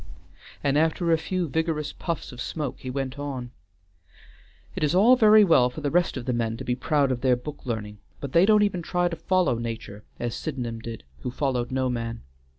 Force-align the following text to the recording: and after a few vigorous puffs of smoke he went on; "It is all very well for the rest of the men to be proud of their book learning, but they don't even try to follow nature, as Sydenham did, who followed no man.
and 0.63 0.79
after 0.79 1.11
a 1.11 1.17
few 1.19 1.47
vigorous 1.47 1.93
puffs 1.93 2.31
of 2.31 2.41
smoke 2.41 2.79
he 2.79 2.89
went 2.89 3.19
on; 3.19 3.51
"It 4.75 4.83
is 4.83 4.95
all 4.95 5.15
very 5.15 5.43
well 5.43 5.69
for 5.69 5.81
the 5.81 5.91
rest 5.91 6.17
of 6.17 6.25
the 6.25 6.33
men 6.33 6.57
to 6.57 6.63
be 6.63 6.73
proud 6.73 7.11
of 7.11 7.21
their 7.21 7.35
book 7.35 7.67
learning, 7.67 7.99
but 8.19 8.31
they 8.31 8.47
don't 8.47 8.63
even 8.63 8.81
try 8.81 9.09
to 9.09 9.15
follow 9.15 9.59
nature, 9.59 10.03
as 10.19 10.33
Sydenham 10.33 10.79
did, 10.79 11.03
who 11.19 11.29
followed 11.29 11.69
no 11.69 11.87
man. 11.87 12.23